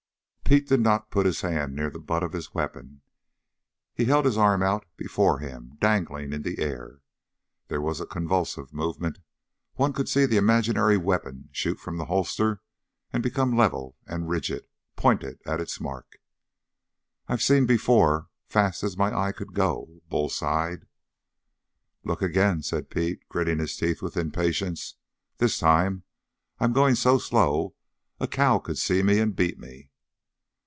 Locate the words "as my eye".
18.83-19.31